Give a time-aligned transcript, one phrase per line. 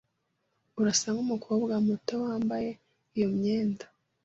[0.79, 2.69] Urasa nkumukobwa muto wambaye
[3.15, 3.85] iyo myenda.